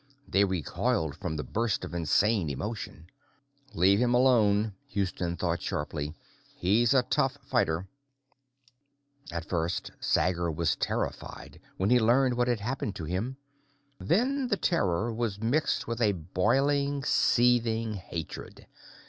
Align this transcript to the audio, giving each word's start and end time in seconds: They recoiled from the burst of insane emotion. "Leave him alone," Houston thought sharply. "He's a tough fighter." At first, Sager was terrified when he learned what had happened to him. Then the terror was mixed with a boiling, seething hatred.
They 0.27 0.45
recoiled 0.45 1.15
from 1.15 1.35
the 1.35 1.43
burst 1.43 1.85
of 1.85 1.93
insane 1.93 2.49
emotion. 2.49 3.05
"Leave 3.75 3.99
him 3.99 4.15
alone," 4.15 4.73
Houston 4.87 5.37
thought 5.37 5.61
sharply. 5.61 6.15
"He's 6.55 6.95
a 6.95 7.03
tough 7.03 7.37
fighter." 7.45 7.87
At 9.31 9.45
first, 9.47 9.91
Sager 9.99 10.49
was 10.49 10.75
terrified 10.75 11.59
when 11.77 11.91
he 11.91 11.99
learned 11.99 12.33
what 12.33 12.47
had 12.47 12.61
happened 12.61 12.95
to 12.95 13.03
him. 13.03 13.37
Then 13.99 14.47
the 14.47 14.57
terror 14.57 15.13
was 15.13 15.39
mixed 15.39 15.87
with 15.87 16.01
a 16.01 16.13
boiling, 16.13 17.03
seething 17.03 17.93
hatred. 17.93 18.65